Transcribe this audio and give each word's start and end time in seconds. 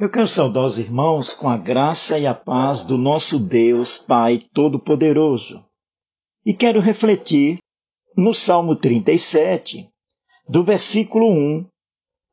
Eu 0.00 0.08
quero 0.08 0.28
saudar 0.28 0.64
os 0.64 0.78
irmãos 0.78 1.34
com 1.34 1.48
a 1.48 1.56
graça 1.56 2.20
e 2.20 2.24
a 2.24 2.32
paz 2.32 2.84
do 2.84 2.96
nosso 2.96 3.36
Deus 3.36 3.98
Pai 3.98 4.38
Todo-Poderoso. 4.54 5.64
E 6.46 6.54
quero 6.54 6.78
refletir 6.78 7.58
no 8.16 8.32
Salmo 8.32 8.76
37, 8.76 9.88
do 10.48 10.62
versículo 10.62 11.28
1 11.28 11.66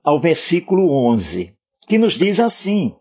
ao 0.03 0.21
versículo 0.21 0.91
11, 1.07 1.55
que 1.87 1.97
nos 1.97 2.13
diz 2.13 2.39
assim: 2.39 2.95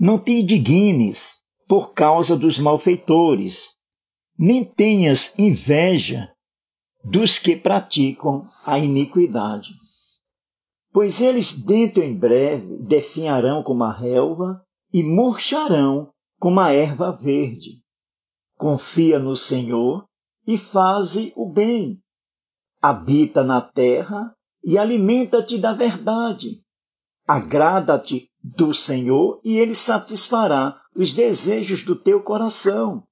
Não 0.00 0.18
te 0.18 0.40
indignes 0.40 1.42
por 1.68 1.92
causa 1.92 2.34
dos 2.34 2.58
malfeitores, 2.58 3.76
nem 4.38 4.64
tenhas 4.64 5.38
inveja 5.38 6.32
dos 7.04 7.38
que 7.38 7.54
praticam 7.54 8.48
a 8.64 8.78
iniquidade 8.78 9.68
pois 10.92 11.20
eles 11.20 11.64
dentro 11.64 12.02
em 12.02 12.14
breve 12.14 12.76
definharão 12.82 13.62
como 13.62 13.82
a 13.82 13.92
relva 13.92 14.62
e 14.92 15.02
murcharão 15.02 16.12
como 16.38 16.60
a 16.60 16.70
erva 16.70 17.10
verde. 17.10 17.82
Confia 18.56 19.18
no 19.18 19.36
Senhor 19.36 20.04
e 20.46 20.58
faze 20.58 21.32
o 21.34 21.50
bem. 21.50 21.98
Habita 22.80 23.42
na 23.42 23.60
terra 23.62 24.34
e 24.62 24.76
alimenta-te 24.76 25.58
da 25.58 25.72
verdade. 25.72 26.62
Agrada-te 27.26 28.28
do 28.42 28.74
Senhor 28.74 29.40
e 29.42 29.56
ele 29.56 29.74
satisfará 29.74 30.78
os 30.94 31.14
desejos 31.14 31.82
do 31.82 31.96
teu 31.96 32.22
coração. 32.22 33.04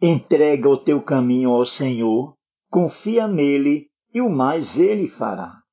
Entrega 0.00 0.68
o 0.68 0.76
teu 0.76 1.02
caminho 1.02 1.50
ao 1.50 1.66
Senhor, 1.66 2.34
confia 2.70 3.28
nele 3.28 3.88
e 4.12 4.20
o 4.20 4.30
mais 4.30 4.78
ele 4.78 5.08
fará 5.08 5.63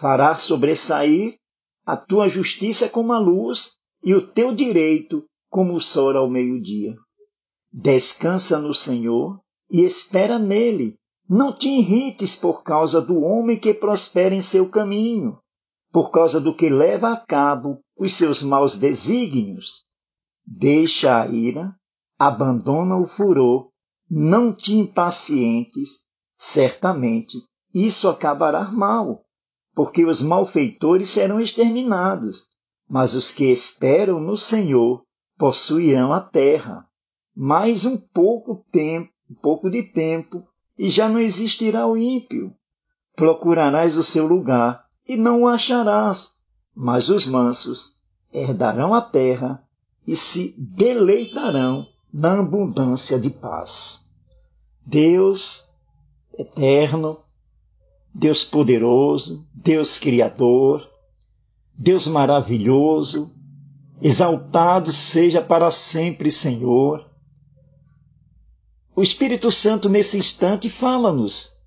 fará 0.00 0.34
sobressair 0.36 1.36
a 1.84 1.96
tua 1.96 2.28
justiça 2.28 2.88
como 2.88 3.12
a 3.12 3.18
luz 3.18 3.78
e 4.04 4.14
o 4.14 4.24
teu 4.24 4.54
direito 4.54 5.24
como 5.50 5.74
o 5.74 5.80
sol 5.80 6.16
ao 6.16 6.30
meio-dia. 6.30 6.94
Descansa 7.72 8.58
no 8.58 8.72
Senhor 8.72 9.40
e 9.70 9.82
espera 9.82 10.38
nele. 10.38 10.96
Não 11.28 11.52
te 11.52 11.68
irrites 11.68 12.36
por 12.36 12.62
causa 12.62 13.00
do 13.00 13.20
homem 13.20 13.58
que 13.58 13.74
prospera 13.74 14.34
em 14.34 14.40
seu 14.40 14.68
caminho, 14.70 15.38
por 15.92 16.10
causa 16.10 16.40
do 16.40 16.54
que 16.54 16.70
leva 16.70 17.12
a 17.12 17.16
cabo 17.16 17.80
os 17.98 18.14
seus 18.14 18.42
maus 18.42 18.78
desígnios. 18.78 19.84
Deixa 20.46 21.20
a 21.20 21.26
ira, 21.26 21.74
abandona 22.18 22.96
o 22.96 23.06
furor, 23.06 23.68
não 24.08 24.54
te 24.54 24.72
impacientes, 24.72 26.06
certamente 26.38 27.36
isso 27.74 28.08
acabará 28.08 28.70
mal 28.70 29.27
porque 29.78 30.04
os 30.04 30.20
malfeitores 30.20 31.08
serão 31.08 31.38
exterminados, 31.38 32.48
mas 32.90 33.14
os 33.14 33.30
que 33.30 33.44
esperam 33.44 34.18
no 34.18 34.36
Senhor 34.36 35.04
possuirão 35.38 36.12
a 36.12 36.20
terra. 36.20 36.84
Mais 37.32 37.84
um 37.84 37.96
pouco 37.96 38.66
tempo, 38.72 39.08
um 39.30 39.36
pouco 39.36 39.70
de 39.70 39.84
tempo, 39.84 40.42
e 40.76 40.90
já 40.90 41.08
não 41.08 41.20
existirá 41.20 41.86
o 41.86 41.96
ímpio. 41.96 42.52
Procurarás 43.14 43.96
o 43.96 44.02
seu 44.02 44.26
lugar 44.26 44.84
e 45.06 45.16
não 45.16 45.42
o 45.42 45.46
acharás, 45.46 46.38
mas 46.74 47.08
os 47.08 47.24
mansos 47.28 48.00
herdarão 48.32 48.92
a 48.92 49.00
terra 49.00 49.62
e 50.04 50.16
se 50.16 50.56
deleitarão 50.58 51.86
na 52.12 52.40
abundância 52.40 53.16
de 53.16 53.30
paz. 53.30 54.10
Deus 54.84 55.72
eterno, 56.36 57.20
Deus 58.18 58.44
poderoso, 58.44 59.46
Deus 59.54 59.96
criador, 59.96 60.90
Deus 61.72 62.08
maravilhoso, 62.08 63.32
exaltado 64.02 64.92
seja 64.92 65.40
para 65.40 65.70
sempre, 65.70 66.28
Senhor. 66.28 67.08
O 68.96 69.04
Espírito 69.04 69.52
Santo 69.52 69.88
nesse 69.88 70.18
instante 70.18 70.68
fala-nos. 70.68 71.60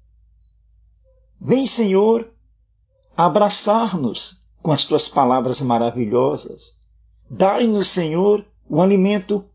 Vem, 1.40 1.66
Senhor, 1.66 2.30
abraçar-nos 3.16 4.46
com 4.62 4.74
as 4.74 4.84
tuas 4.84 5.08
palavras 5.08 5.62
maravilhosas. 5.62 6.82
Dai-nos, 7.30 7.88
Senhor, 7.88 8.46
o 8.68 8.82
alimento 8.82 9.46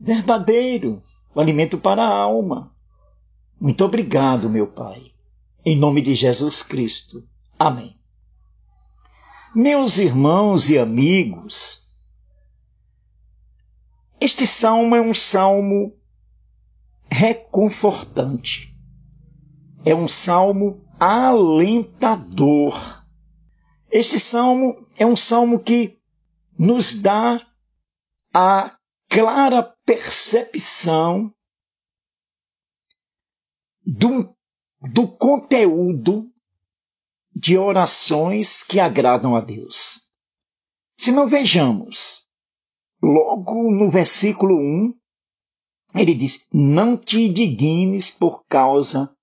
verdadeiro, 0.00 1.00
o 1.32 1.40
alimento 1.40 1.78
para 1.78 2.02
a 2.02 2.12
alma. 2.12 2.74
Muito 3.60 3.84
obrigado, 3.84 4.50
meu 4.50 4.66
Pai. 4.66 5.13
Em 5.66 5.76
nome 5.76 6.02
de 6.02 6.14
Jesus 6.14 6.62
Cristo. 6.62 7.26
Amém. 7.58 7.98
Meus 9.54 9.96
irmãos 9.96 10.68
e 10.68 10.78
amigos, 10.78 11.80
este 14.20 14.46
salmo 14.46 14.94
é 14.94 15.00
um 15.00 15.14
salmo 15.14 15.96
reconfortante. 17.10 18.76
É 19.86 19.94
um 19.94 20.08
salmo 20.08 20.84
alentador. 21.00 22.74
Este 23.90 24.18
salmo 24.18 24.86
é 24.98 25.06
um 25.06 25.16
salmo 25.16 25.62
que 25.62 25.98
nos 26.58 27.00
dá 27.00 27.40
a 28.34 28.76
clara 29.08 29.62
percepção 29.86 31.32
de 33.86 34.06
um 34.06 34.34
do 34.92 35.08
conteúdo 35.08 36.30
de 37.34 37.56
orações 37.56 38.62
que 38.62 38.78
agradam 38.78 39.34
a 39.34 39.40
Deus. 39.40 40.10
Se 40.96 41.10
não 41.10 41.26
vejamos, 41.26 42.28
logo 43.02 43.70
no 43.70 43.90
versículo 43.90 44.56
1, 44.56 44.94
ele 45.96 46.14
diz: 46.14 46.48
Não 46.52 46.96
te 46.96 47.22
indignes 47.22 48.10
por 48.10 48.44
causa 48.46 49.14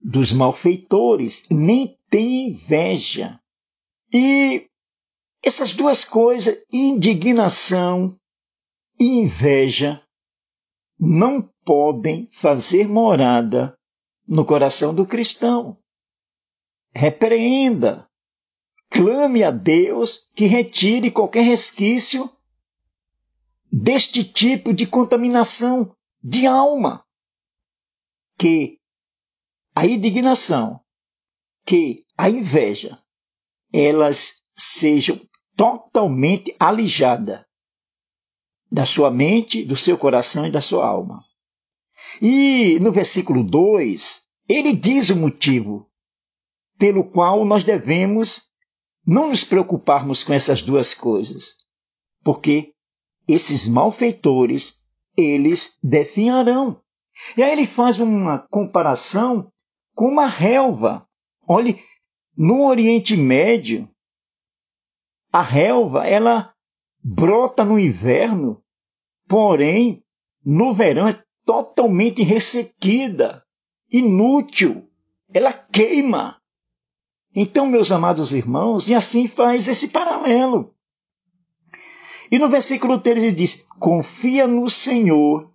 dos 0.00 0.32
malfeitores, 0.32 1.46
nem 1.50 1.98
tenha 2.08 2.48
inveja. 2.48 3.40
E 4.12 4.68
essas 5.42 5.72
duas 5.72 6.04
coisas, 6.04 6.62
indignação 6.72 8.14
e 9.00 9.04
inveja, 9.04 10.02
não 10.98 11.42
podem 11.64 12.28
fazer 12.32 12.88
morada 12.88 13.76
no 14.26 14.44
coração 14.44 14.94
do 14.94 15.06
cristão. 15.06 15.76
Repreenda, 16.94 18.08
clame 18.90 19.42
a 19.42 19.50
Deus 19.50 20.30
que 20.34 20.46
retire 20.46 21.10
qualquer 21.10 21.42
resquício 21.42 22.30
deste 23.72 24.22
tipo 24.22 24.72
de 24.74 24.86
contaminação 24.86 25.96
de 26.22 26.46
alma. 26.46 27.04
Que 28.38 28.78
a 29.74 29.86
indignação, 29.86 30.80
que 31.64 32.04
a 32.16 32.28
inveja, 32.28 32.98
elas 33.72 34.42
sejam 34.54 35.18
totalmente 35.56 36.54
alijadas 36.58 37.44
da 38.70 38.86
sua 38.86 39.10
mente, 39.10 39.64
do 39.64 39.76
seu 39.76 39.98
coração 39.98 40.46
e 40.46 40.50
da 40.50 40.60
sua 40.60 40.86
alma. 40.86 41.24
E 42.20 42.78
no 42.80 42.92
versículo 42.92 43.42
2, 43.42 44.26
ele 44.48 44.72
diz 44.74 45.10
o 45.10 45.16
motivo 45.16 45.88
pelo 46.78 47.04
qual 47.04 47.44
nós 47.44 47.64
devemos 47.64 48.50
não 49.06 49.30
nos 49.30 49.44
preocuparmos 49.44 50.22
com 50.22 50.32
essas 50.32 50.62
duas 50.62 50.94
coisas. 50.94 51.56
Porque 52.22 52.72
esses 53.26 53.68
malfeitores, 53.68 54.82
eles 55.16 55.78
definharão. 55.82 56.80
E 57.36 57.42
aí 57.42 57.52
ele 57.52 57.66
faz 57.66 57.98
uma 57.98 58.38
comparação 58.50 59.50
com 59.94 60.06
uma 60.06 60.26
relva. 60.26 61.06
Olhe, 61.46 61.82
no 62.36 62.66
Oriente 62.66 63.16
Médio, 63.16 63.88
a 65.32 65.42
relva, 65.42 66.06
ela 66.06 66.52
brota 67.02 67.64
no 67.64 67.78
inverno, 67.78 68.62
porém, 69.26 70.04
no 70.44 70.74
verão 70.74 71.08
é 71.08 71.22
totalmente 71.44 72.22
ressequida, 72.22 73.42
inútil, 73.90 74.88
ela 75.32 75.52
queima. 75.52 76.36
Então, 77.34 77.66
meus 77.66 77.90
amados 77.90 78.32
irmãos, 78.32 78.88
e 78.88 78.94
assim 78.94 79.26
faz 79.26 79.66
esse 79.68 79.88
paralelo. 79.88 80.74
E 82.30 82.38
no 82.38 82.48
versículo 82.48 82.98
13 82.98 83.26
ele 83.26 83.34
diz: 83.34 83.66
Confia 83.78 84.46
no 84.46 84.68
Senhor, 84.70 85.50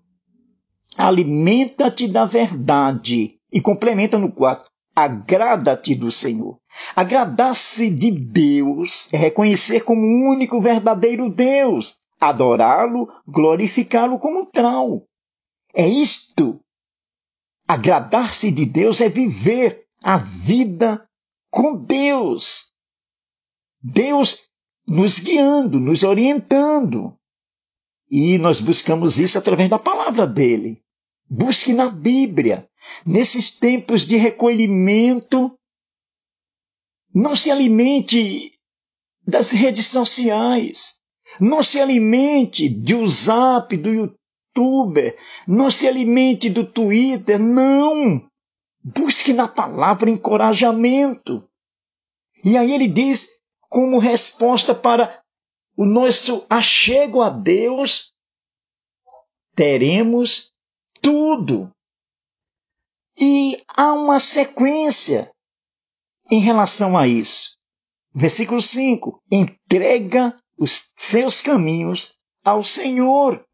alimenta-te 0.98 2.08
da 2.08 2.26
verdade. 2.26 3.36
E 3.52 3.62
complementa 3.62 4.18
no 4.18 4.32
4: 4.32 4.70
Agrada-te 4.96 5.96
do 5.96 6.12
Senhor. 6.12 6.60
Agradar-se 6.96 7.90
de 7.90 8.12
Deus 8.12 9.12
é 9.14 9.18
reconhecer 9.18 9.82
como 9.82 10.02
o 10.02 10.30
único 10.32 10.60
verdadeiro 10.60 11.30
Deus, 11.30 11.96
adorá-lo, 12.20 13.08
glorificá-lo 13.28 14.20
como 14.20 14.46
tal. 14.46 15.04
É 15.78 15.88
isto. 15.88 16.60
Agradar-se 17.68 18.50
de 18.50 18.66
Deus 18.66 19.00
é 19.00 19.08
viver 19.08 19.86
a 20.02 20.18
vida 20.18 21.08
com 21.52 21.76
Deus. 21.76 22.74
Deus 23.80 24.50
nos 24.88 25.20
guiando, 25.20 25.80
nos 25.80 26.02
orientando. 26.02 27.16
E 28.10 28.40
nós 28.40 28.60
buscamos 28.60 29.20
isso 29.20 29.38
através 29.38 29.70
da 29.70 29.78
palavra 29.78 30.26
dele. 30.26 30.82
Busque 31.30 31.74
na 31.74 31.92
Bíblia. 31.92 32.68
Nesses 33.06 33.52
tempos 33.60 34.04
de 34.04 34.16
recolhimento, 34.16 35.56
não 37.14 37.36
se 37.36 37.52
alimente 37.52 38.52
das 39.28 39.52
redes 39.52 39.86
sociais. 39.86 41.00
Não 41.40 41.62
se 41.62 41.80
alimente 41.80 42.68
do 42.68 43.08
Zap, 43.08 43.78
do 43.78 43.94
YouTube. 43.94 44.17
Não 45.48 45.70
se 45.72 45.88
alimente 45.88 46.50
do 46.50 46.66
Twitter. 46.66 47.40
Não! 47.40 48.28
Busque 48.84 49.34
na 49.34 49.48
palavra 49.48 50.10
encorajamento. 50.10 51.48
E 52.44 52.58
aí 52.58 52.72
ele 52.72 52.88
diz, 52.88 53.42
como 53.70 53.98
resposta 53.98 54.74
para 54.74 55.22
o 55.76 55.86
nosso 55.86 56.46
achego 56.50 57.22
a 57.22 57.30
Deus, 57.30 58.14
teremos 59.56 60.52
tudo. 61.02 61.72
E 63.20 63.64
há 63.68 63.94
uma 63.94 64.20
sequência 64.20 65.32
em 66.30 66.40
relação 66.40 66.98
a 66.98 67.08
isso. 67.08 67.58
Versículo 68.14 68.62
5: 68.62 69.22
entrega 69.32 70.36
os 70.58 70.92
seus 70.96 71.42
caminhos 71.42 72.18
ao 72.44 72.64
Senhor. 72.64 73.47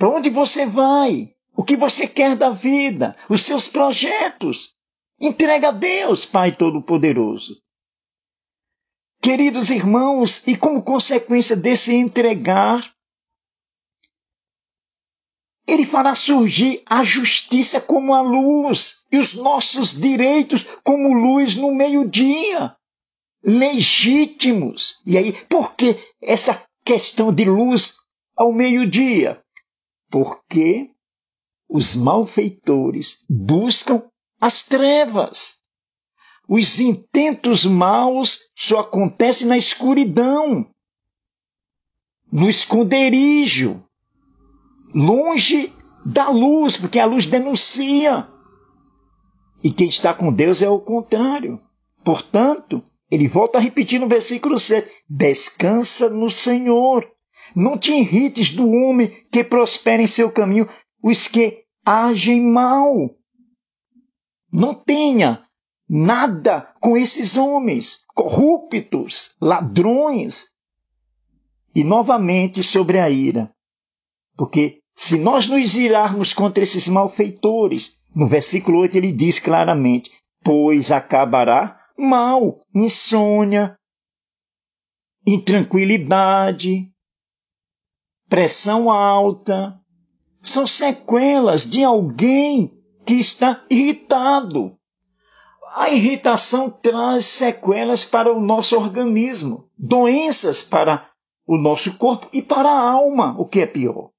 Para 0.00 0.08
onde 0.08 0.30
você 0.30 0.64
vai? 0.64 1.30
O 1.54 1.62
que 1.62 1.76
você 1.76 2.08
quer 2.08 2.34
da 2.34 2.48
vida? 2.48 3.14
Os 3.28 3.42
seus 3.42 3.68
projetos? 3.68 4.74
Entrega 5.20 5.68
a 5.68 5.72
Deus, 5.72 6.24
Pai 6.24 6.56
Todo-Poderoso. 6.56 7.60
Queridos 9.20 9.68
irmãos, 9.68 10.42
e 10.46 10.56
como 10.56 10.82
consequência 10.82 11.54
desse 11.54 11.94
entregar, 11.94 12.90
ele 15.68 15.84
fará 15.84 16.14
surgir 16.14 16.82
a 16.86 17.04
justiça 17.04 17.78
como 17.78 18.14
a 18.14 18.22
luz 18.22 19.04
e 19.12 19.18
os 19.18 19.34
nossos 19.34 20.00
direitos 20.00 20.64
como 20.82 21.12
luz 21.12 21.54
no 21.56 21.74
meio-dia. 21.74 22.74
Legítimos. 23.44 25.02
E 25.04 25.18
aí, 25.18 25.34
por 25.44 25.74
que 25.74 25.94
essa 26.22 26.66
questão 26.86 27.30
de 27.30 27.44
luz 27.44 27.96
ao 28.34 28.50
meio-dia? 28.50 29.44
Porque 30.10 30.90
os 31.68 31.94
malfeitores 31.94 33.24
buscam 33.28 34.02
as 34.40 34.62
trevas. 34.62 35.60
Os 36.48 36.80
intentos 36.80 37.64
maus 37.64 38.40
só 38.56 38.80
acontecem 38.80 39.46
na 39.46 39.56
escuridão, 39.56 40.68
no 42.32 42.50
esconderijo, 42.50 43.80
longe 44.92 45.72
da 46.04 46.28
luz, 46.30 46.76
porque 46.76 46.98
a 46.98 47.06
luz 47.06 47.26
denuncia. 47.26 48.26
E 49.62 49.70
quem 49.70 49.88
está 49.88 50.12
com 50.12 50.32
Deus 50.32 50.62
é 50.62 50.68
o 50.68 50.80
contrário. 50.80 51.60
Portanto, 52.02 52.82
ele 53.10 53.28
volta 53.28 53.58
a 53.58 53.60
repetir 53.60 54.00
no 54.00 54.08
versículo 54.08 54.58
7: 54.58 54.90
Descansa 55.08 56.08
no 56.08 56.30
Senhor. 56.30 57.06
Não 57.54 57.76
te 57.76 57.92
irrites 57.92 58.52
do 58.52 58.68
homem 58.68 59.08
que 59.30 59.42
prospera 59.42 60.02
em 60.02 60.06
seu 60.06 60.30
caminho, 60.30 60.68
os 61.02 61.28
que 61.28 61.64
agem 61.84 62.40
mal. 62.42 63.10
Não 64.52 64.74
tenha 64.74 65.44
nada 65.88 66.72
com 66.80 66.96
esses 66.96 67.36
homens 67.36 68.04
corruptos, 68.14 69.36
ladrões. 69.40 70.52
E 71.74 71.84
novamente 71.84 72.62
sobre 72.62 72.98
a 72.98 73.08
ira. 73.08 73.52
Porque 74.36 74.80
se 74.96 75.18
nós 75.18 75.46
nos 75.46 75.76
irarmos 75.76 76.32
contra 76.32 76.64
esses 76.64 76.88
malfeitores, 76.88 78.00
no 78.14 78.26
versículo 78.26 78.80
8 78.80 78.96
ele 78.96 79.12
diz 79.12 79.38
claramente: 79.38 80.10
Pois 80.42 80.90
acabará 80.90 81.78
mal, 81.96 82.60
insônia, 82.74 83.78
intranquilidade, 85.26 86.90
pressão 88.30 88.88
alta. 88.88 89.76
São 90.40 90.66
sequelas 90.66 91.68
de 91.68 91.84
alguém 91.84 92.72
que 93.04 93.14
está 93.14 93.62
irritado. 93.68 94.74
A 95.74 95.90
irritação 95.90 96.70
traz 96.70 97.26
sequelas 97.26 98.04
para 98.04 98.32
o 98.32 98.40
nosso 98.40 98.76
organismo, 98.76 99.68
doenças 99.76 100.62
para 100.62 101.10
o 101.46 101.58
nosso 101.58 101.96
corpo 101.98 102.28
e 102.32 102.40
para 102.40 102.70
a 102.70 102.90
alma, 102.92 103.34
o 103.38 103.44
que 103.44 103.60
é 103.60 103.66
pior. 103.66 104.10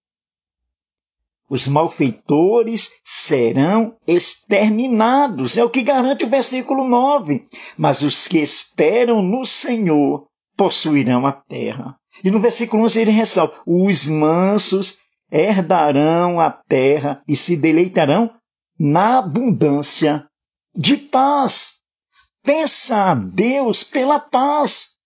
Os 1.49 1.67
malfeitores 1.67 2.91
serão 3.03 3.97
exterminados, 4.05 5.57
é 5.57 5.63
o 5.63 5.69
que 5.69 5.81
garante 5.81 6.23
o 6.23 6.29
versículo 6.29 6.87
9. 6.87 7.45
Mas 7.77 8.01
os 8.01 8.27
que 8.27 8.39
esperam 8.39 9.21
no 9.21 9.45
Senhor 9.45 10.27
possuirão 10.55 11.25
a 11.25 11.33
terra. 11.33 12.00
E 12.23 12.29
no 12.29 12.39
versículo 12.39 12.83
11 12.83 12.99
ele 12.99 13.11
ressalta: 13.11 13.59
os 13.65 14.07
mansos 14.07 14.99
herdarão 15.31 16.39
a 16.39 16.51
terra 16.51 17.23
e 17.27 17.35
se 17.35 17.55
deleitarão 17.55 18.33
na 18.77 19.19
abundância 19.19 20.27
de 20.75 20.97
paz. 20.97 21.81
Peça 22.43 23.11
a 23.11 23.15
Deus 23.15 23.83
pela 23.83 24.19
paz. 24.19 24.97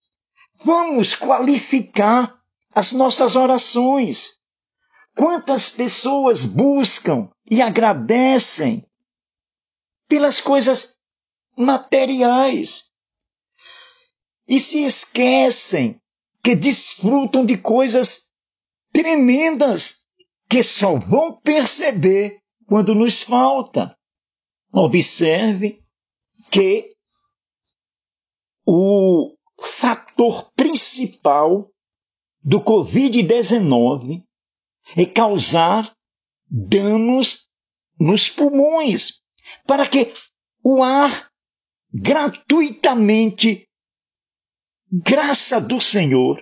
Vamos 0.64 1.14
qualificar 1.16 2.40
as 2.74 2.92
nossas 2.92 3.36
orações. 3.36 4.40
Quantas 5.16 5.70
pessoas 5.70 6.46
buscam 6.46 7.30
e 7.50 7.62
agradecem 7.62 8.86
pelas 10.08 10.42
coisas 10.42 10.98
materiais 11.58 12.92
e 14.48 14.60
se 14.60 14.84
esquecem 14.84 16.00
que 16.46 16.56
desfrutam 16.56 17.44
de 17.44 17.58
coisas 17.58 18.32
tremendas 18.94 20.06
que 20.48 20.62
só 20.62 20.96
vão 20.96 21.42
perceber 21.42 22.38
quando 22.68 22.94
nos 22.94 23.24
falta. 23.24 23.98
Observe 24.72 25.84
que 26.52 26.94
o 28.64 29.36
fator 29.60 30.52
principal 30.52 31.68
do 32.44 32.62
Covid-19 32.62 34.22
é 34.96 35.06
causar 35.08 35.96
danos 36.48 37.50
nos 38.00 38.30
pulmões, 38.30 39.20
para 39.66 39.88
que 39.88 40.14
o 40.64 40.84
ar 40.84 41.28
gratuitamente, 41.92 43.65
graça 45.04 45.60
do 45.60 45.82
Senhor, 45.82 46.42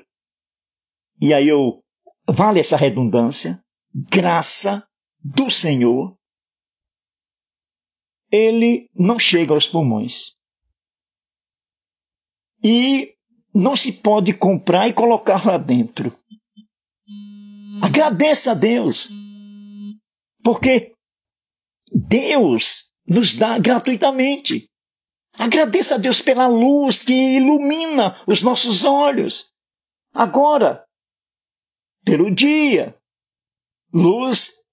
e 1.21 1.33
aí 1.33 1.47
eu 1.47 1.83
vale 2.27 2.59
essa 2.59 2.77
redundância, 2.77 3.63
graça 3.93 4.87
do 5.23 5.49
Senhor, 5.49 6.15
ele 8.31 8.89
não 8.93 9.17
chega 9.17 9.53
aos 9.53 9.67
pulmões. 9.67 10.35
E 12.63 13.15
não 13.53 13.75
se 13.75 13.91
pode 13.91 14.33
comprar 14.33 14.87
e 14.87 14.93
colocar 14.93 15.45
lá 15.45 15.57
dentro. 15.57 16.11
Agradeça 17.81 18.51
a 18.51 18.53
Deus. 18.53 19.09
Porque 20.43 20.93
Deus 21.91 22.91
nos 23.07 23.33
dá 23.33 23.59
gratuitamente. 23.59 24.69
Agradeça 25.37 25.95
a 25.95 25.97
Deus 25.97 26.21
pela 26.21 26.47
luz 26.47 27.03
que 27.03 27.13
ilumina 27.13 28.21
os 28.27 28.41
nossos 28.43 28.83
olhos. 28.83 29.53
Agora, 30.13 30.85
pelo 32.05 32.29
dia, 32.29 32.95
luz 33.91 34.63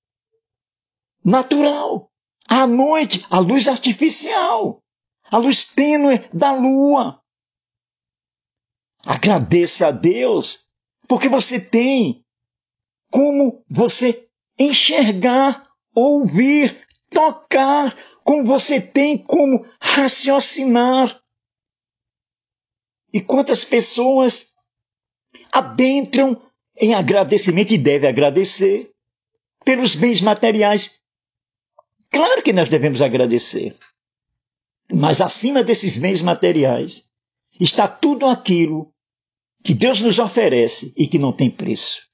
natural. 1.24 2.10
À 2.48 2.66
noite, 2.66 3.24
a 3.30 3.38
luz 3.38 3.68
artificial. 3.68 4.82
A 5.30 5.38
luz 5.38 5.64
tênue 5.64 6.28
da 6.32 6.52
lua. 6.52 7.22
Agradeça 9.04 9.88
a 9.88 9.90
Deus, 9.90 10.68
porque 11.08 11.28
você 11.28 11.58
tem 11.58 12.24
como 13.10 13.64
você 13.68 14.28
enxergar, 14.58 15.66
ouvir, 15.94 16.86
tocar, 17.08 17.96
como 18.30 18.44
você 18.44 18.80
tem 18.80 19.18
como 19.18 19.66
raciocinar. 19.80 21.20
E 23.12 23.20
quantas 23.20 23.64
pessoas 23.64 24.54
adentram 25.50 26.40
em 26.76 26.94
agradecimento 26.94 27.74
e 27.74 27.78
devem 27.78 28.08
agradecer 28.08 28.92
pelos 29.64 29.96
bens 29.96 30.20
materiais. 30.20 31.00
Claro 32.08 32.40
que 32.40 32.52
nós 32.52 32.68
devemos 32.68 33.02
agradecer. 33.02 33.76
Mas 34.92 35.20
acima 35.20 35.64
desses 35.64 35.96
bens 35.96 36.22
materiais 36.22 37.10
está 37.58 37.88
tudo 37.88 38.26
aquilo 38.26 38.94
que 39.64 39.74
Deus 39.74 40.00
nos 40.00 40.20
oferece 40.20 40.94
e 40.96 41.08
que 41.08 41.18
não 41.18 41.32
tem 41.32 41.50
preço. 41.50 42.08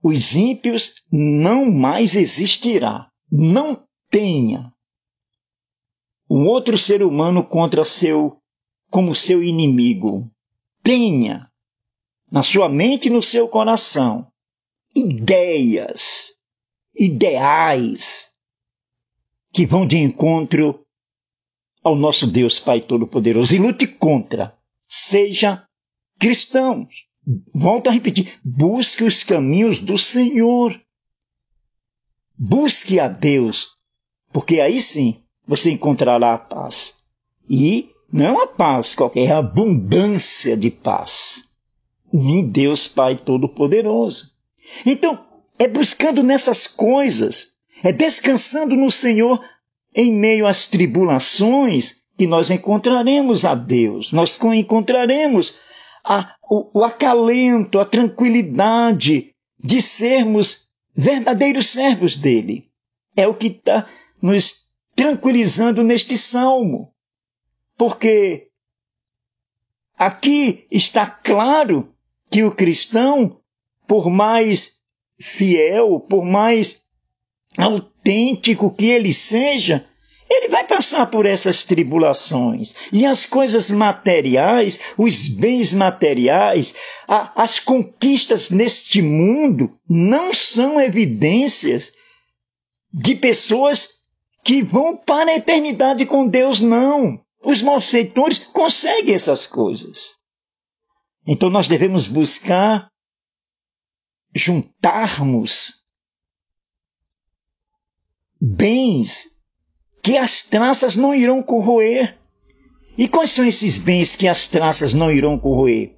Os 0.00 0.36
ímpios 0.36 0.94
não 1.10 1.68
mais 1.68 2.14
existirá. 2.14 3.10
Não 3.28 3.87
tenha 4.10 4.72
um 6.30 6.46
outro 6.46 6.76
ser 6.76 7.02
humano 7.02 7.44
contra 7.44 7.84
seu 7.84 8.40
como 8.90 9.14
seu 9.14 9.42
inimigo. 9.42 10.30
Tenha 10.82 11.50
na 12.30 12.42
sua 12.42 12.68
mente 12.68 13.08
e 13.08 13.10
no 13.10 13.22
seu 13.22 13.48
coração 13.48 14.30
ideias, 14.94 16.36
ideais 16.94 18.34
que 19.52 19.66
vão 19.66 19.86
de 19.86 19.98
encontro 19.98 20.84
ao 21.82 21.94
nosso 21.94 22.26
Deus 22.26 22.60
Pai 22.60 22.80
Todo-Poderoso 22.80 23.54
e 23.54 23.58
lute 23.58 23.86
contra. 23.86 24.56
Seja 24.86 25.66
cristão. 26.18 26.88
Volto 27.54 27.88
a 27.88 27.92
repetir: 27.92 28.38
busque 28.44 29.04
os 29.04 29.22
caminhos 29.22 29.80
do 29.80 29.98
Senhor. 29.98 30.80
Busque 32.36 33.00
a 33.00 33.08
Deus, 33.08 33.77
porque 34.32 34.60
aí 34.60 34.80
sim 34.80 35.22
você 35.46 35.70
encontrará 35.70 36.34
a 36.34 36.38
paz. 36.38 36.94
E 37.48 37.90
não 38.12 38.34
uma 38.34 38.46
paz 38.46 38.94
qualquer, 38.94 39.28
é 39.28 39.32
a 39.32 39.38
abundância 39.38 40.56
de 40.56 40.70
paz. 40.70 41.48
Em 42.12 42.46
Deus 42.46 42.88
Pai 42.88 43.16
Todo-Poderoso. 43.16 44.32
Então, 44.84 45.26
é 45.58 45.66
buscando 45.66 46.22
nessas 46.22 46.66
coisas, 46.66 47.48
é 47.82 47.92
descansando 47.92 48.76
no 48.76 48.90
Senhor 48.90 49.42
em 49.94 50.12
meio 50.12 50.46
às 50.46 50.66
tribulações 50.66 52.02
que 52.16 52.26
nós 52.26 52.50
encontraremos 52.50 53.44
a 53.44 53.54
Deus, 53.54 54.12
nós 54.12 54.38
encontraremos 54.54 55.58
a, 56.04 56.34
o, 56.50 56.80
o 56.80 56.84
acalento, 56.84 57.78
a 57.78 57.84
tranquilidade 57.84 59.30
de 59.58 59.82
sermos 59.82 60.68
verdadeiros 60.94 61.66
servos 61.66 62.16
dele. 62.16 62.68
É 63.16 63.26
o 63.26 63.34
que 63.34 63.48
está 63.48 63.86
nos 64.20 64.68
tranquilizando 64.94 65.82
neste 65.82 66.16
salmo. 66.16 66.92
Porque 67.76 68.48
aqui 69.96 70.66
está 70.70 71.06
claro 71.06 71.94
que 72.30 72.42
o 72.42 72.54
cristão, 72.54 73.40
por 73.86 74.10
mais 74.10 74.82
fiel, 75.20 76.00
por 76.00 76.24
mais 76.24 76.84
autêntico 77.56 78.74
que 78.74 78.86
ele 78.86 79.12
seja, 79.12 79.88
ele 80.30 80.48
vai 80.48 80.66
passar 80.66 81.06
por 81.06 81.24
essas 81.24 81.64
tribulações. 81.64 82.74
E 82.92 83.06
as 83.06 83.24
coisas 83.24 83.70
materiais, 83.70 84.78
os 84.96 85.28
bens 85.28 85.72
materiais, 85.72 86.74
a, 87.06 87.42
as 87.42 87.58
conquistas 87.58 88.50
neste 88.50 89.00
mundo 89.00 89.78
não 89.88 90.32
são 90.34 90.80
evidências 90.80 91.92
de 92.92 93.14
pessoas 93.14 93.97
que 94.44 94.62
vão 94.62 94.96
para 94.96 95.30
a 95.30 95.36
eternidade 95.36 96.06
com 96.06 96.26
Deus, 96.26 96.60
não. 96.60 97.18
Os 97.42 97.62
malfeitores 97.62 98.38
conseguem 98.38 99.14
essas 99.14 99.46
coisas. 99.46 100.16
Então 101.26 101.50
nós 101.50 101.68
devemos 101.68 102.08
buscar 102.08 102.90
juntarmos 104.34 105.84
bens 108.40 109.38
que 110.02 110.16
as 110.16 110.42
traças 110.42 110.96
não 110.96 111.14
irão 111.14 111.42
corroer. 111.42 112.18
E 112.96 113.06
quais 113.08 113.30
são 113.30 113.44
esses 113.44 113.78
bens 113.78 114.16
que 114.16 114.26
as 114.26 114.46
traças 114.46 114.94
não 114.94 115.12
irão 115.12 115.38
corroer? 115.38 115.96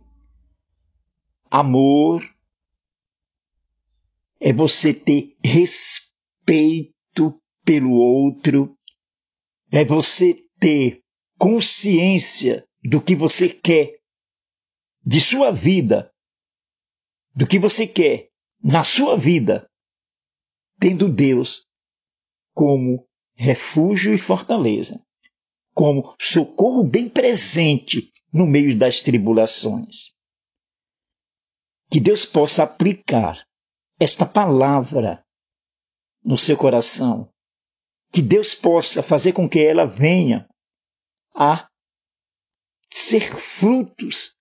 Amor 1.50 2.22
é 4.38 4.52
você 4.52 4.92
ter 4.92 5.36
respeito 5.44 7.39
pelo 7.64 7.92
outro, 7.92 8.76
é 9.72 9.84
você 9.84 10.34
ter 10.58 11.02
consciência 11.38 12.66
do 12.84 13.02
que 13.02 13.14
você 13.14 13.48
quer 13.48 13.98
de 15.04 15.20
sua 15.20 15.50
vida, 15.50 16.12
do 17.34 17.46
que 17.46 17.58
você 17.58 17.86
quer 17.86 18.28
na 18.62 18.84
sua 18.84 19.16
vida, 19.16 19.68
tendo 20.78 21.08
Deus 21.08 21.66
como 22.52 23.06
refúgio 23.34 24.14
e 24.14 24.18
fortaleza, 24.18 25.02
como 25.74 26.14
socorro 26.20 26.84
bem 26.84 27.08
presente 27.08 28.12
no 28.32 28.46
meio 28.46 28.76
das 28.76 29.00
tribulações. 29.00 30.14
Que 31.90 31.98
Deus 31.98 32.26
possa 32.26 32.64
aplicar 32.64 33.46
esta 33.98 34.24
palavra 34.24 35.24
no 36.22 36.38
seu 36.38 36.56
coração. 36.56 37.32
Que 38.12 38.22
Deus 38.22 38.54
possa 38.54 39.02
fazer 39.02 39.32
com 39.32 39.48
que 39.48 39.60
ela 39.60 39.86
venha 39.86 40.48
a 41.34 41.68
ser 42.90 43.22
frutos, 43.36 44.36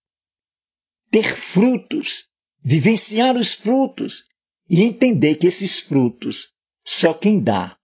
ter 1.12 1.36
frutos, 1.36 2.28
vivenciar 2.64 3.38
os 3.38 3.54
frutos 3.54 4.28
e 4.70 4.82
entender 4.82 5.36
que 5.36 5.48
esses 5.48 5.80
frutos 5.80 6.54
só 6.84 7.14
quem 7.14 7.40
dá 7.42 7.78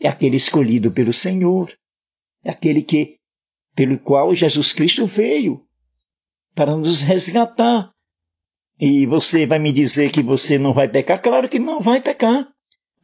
é 0.00 0.08
aquele 0.08 0.36
escolhido 0.36 0.90
pelo 0.90 1.12
Senhor, 1.12 1.72
é 2.42 2.50
aquele 2.50 2.82
que 2.82 3.18
pelo 3.74 3.98
qual 3.98 4.34
Jesus 4.34 4.72
Cristo 4.72 5.06
veio 5.06 5.66
para 6.54 6.76
nos 6.76 7.02
resgatar. 7.02 7.92
E 8.78 9.06
você 9.06 9.46
vai 9.46 9.58
me 9.58 9.72
dizer 9.72 10.10
que 10.12 10.22
você 10.22 10.58
não 10.58 10.74
vai 10.74 10.88
pecar? 10.88 11.20
Claro 11.22 11.48
que 11.48 11.58
não 11.58 11.80
vai 11.80 12.00
pecar. 12.00 12.53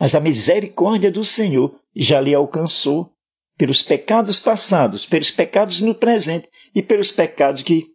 Mas 0.01 0.15
a 0.15 0.21
misericórdia 0.21 1.11
do 1.11 1.23
Senhor 1.23 1.79
já 1.95 2.19
lhe 2.23 2.35
alcançou 2.35 3.13
pelos 3.59 3.83
pecados 3.83 4.41
passados, 4.41 5.05
pelos 5.05 5.31
pecados 5.31 5.83
no 5.83 5.95
presente 5.95 6.49
e 6.75 6.83
pelos 6.83 7.13
pecados 7.13 7.63
que, 7.63 7.89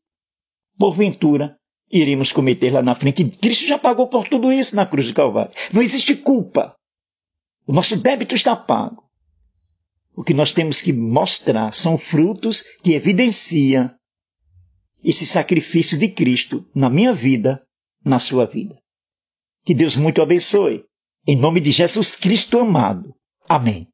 porventura, 0.78 1.58
iremos 1.92 2.32
cometer 2.32 2.72
lá 2.72 2.84
na 2.84 2.94
frente. 2.94 3.26
Cristo 3.26 3.66
já 3.66 3.80
pagou 3.80 4.08
por 4.08 4.28
tudo 4.28 4.54
isso 4.54 4.76
na 4.76 4.86
cruz 4.86 5.08
do 5.08 5.16
Calvário. 5.16 5.52
Não 5.74 5.82
existe 5.82 6.16
culpa. 6.16 6.76
O 7.66 7.74
nosso 7.74 7.98
débito 7.98 8.36
está 8.36 8.56
pago. 8.56 9.04
O 10.16 10.24
que 10.24 10.36
nós 10.36 10.52
temos 10.52 10.84
que 10.84 10.94
mostrar 10.94 11.74
são 11.74 11.98
frutos 11.98 12.64
que 12.84 12.94
evidenciam 12.94 13.90
esse 15.04 15.26
sacrifício 15.26 15.98
de 15.98 16.10
Cristo 16.10 16.70
na 16.76 16.90
minha 16.90 17.14
vida, 17.14 17.66
na 18.04 18.20
sua 18.20 18.46
vida. 18.46 18.78
Que 19.66 19.74
Deus 19.74 19.96
muito 19.96 20.22
abençoe. 20.22 20.86
Em 21.28 21.36
nome 21.36 21.60
de 21.60 21.72
Jesus 21.72 22.16
Cristo 22.16 22.60
amado. 22.60 23.16
Amém. 23.50 23.88